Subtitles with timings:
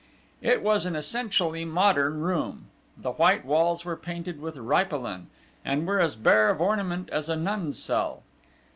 [0.41, 2.65] It was an essentially modern room;
[2.97, 5.27] the white walls were painted with ripolin,
[5.63, 8.23] and were as bare of ornament as a nun's cell.